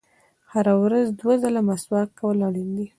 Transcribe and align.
•هره 0.51 0.73
ورځ 0.83 1.05
دوه 1.19 1.33
ځله 1.43 1.61
مسواک 1.69 2.09
کول 2.19 2.37
اړین 2.47 2.69
دي. 2.77 2.85